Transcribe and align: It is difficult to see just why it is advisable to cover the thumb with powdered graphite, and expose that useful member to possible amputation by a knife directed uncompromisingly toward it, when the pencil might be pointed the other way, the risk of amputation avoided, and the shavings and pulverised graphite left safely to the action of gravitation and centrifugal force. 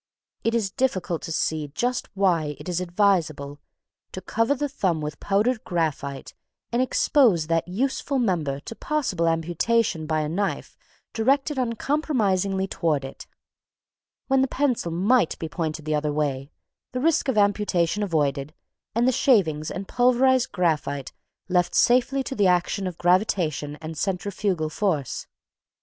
It 0.43 0.55
is 0.55 0.71
difficult 0.71 1.21
to 1.21 1.31
see 1.31 1.67
just 1.67 2.09
why 2.15 2.55
it 2.59 2.67
is 2.67 2.81
advisable 2.81 3.59
to 4.13 4.19
cover 4.21 4.55
the 4.55 4.67
thumb 4.67 4.99
with 4.99 5.19
powdered 5.19 5.63
graphite, 5.63 6.33
and 6.71 6.81
expose 6.81 7.45
that 7.45 7.67
useful 7.67 8.17
member 8.17 8.59
to 8.61 8.73
possible 8.73 9.27
amputation 9.27 10.07
by 10.07 10.21
a 10.21 10.27
knife 10.27 10.75
directed 11.13 11.59
uncompromisingly 11.59 12.65
toward 12.67 13.05
it, 13.05 13.27
when 14.25 14.41
the 14.41 14.47
pencil 14.47 14.91
might 14.91 15.37
be 15.37 15.47
pointed 15.47 15.85
the 15.85 15.93
other 15.93 16.11
way, 16.11 16.49
the 16.93 16.99
risk 16.99 17.27
of 17.27 17.37
amputation 17.37 18.01
avoided, 18.01 18.55
and 18.95 19.07
the 19.07 19.11
shavings 19.11 19.69
and 19.69 19.87
pulverised 19.87 20.51
graphite 20.51 21.13
left 21.47 21.75
safely 21.75 22.23
to 22.23 22.33
the 22.33 22.47
action 22.47 22.87
of 22.87 22.97
gravitation 22.97 23.75
and 23.75 23.95
centrifugal 23.95 24.67
force. 24.71 25.27